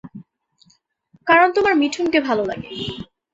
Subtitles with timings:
[1.27, 2.69] কারন তোমার মিঠুনকে ভালো লাগে।